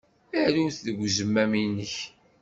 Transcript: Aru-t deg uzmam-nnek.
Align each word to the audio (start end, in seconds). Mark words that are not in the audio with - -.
Aru-t 0.43 0.77
deg 0.85 0.97
uzmam-nnek. 1.05 1.95